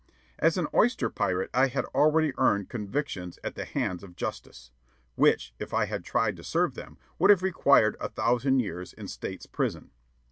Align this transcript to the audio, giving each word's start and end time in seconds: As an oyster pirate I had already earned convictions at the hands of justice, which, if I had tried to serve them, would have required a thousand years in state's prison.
As 0.39 0.57
an 0.57 0.65
oyster 0.73 1.11
pirate 1.11 1.51
I 1.53 1.67
had 1.67 1.85
already 1.93 2.33
earned 2.39 2.69
convictions 2.71 3.37
at 3.43 3.53
the 3.53 3.65
hands 3.65 4.01
of 4.03 4.15
justice, 4.15 4.71
which, 5.13 5.53
if 5.59 5.75
I 5.75 5.85
had 5.85 6.03
tried 6.03 6.35
to 6.37 6.43
serve 6.43 6.73
them, 6.73 6.97
would 7.19 7.29
have 7.29 7.43
required 7.43 7.95
a 7.99 8.09
thousand 8.09 8.61
years 8.61 8.93
in 8.93 9.07
state's 9.07 9.45
prison. 9.45 9.91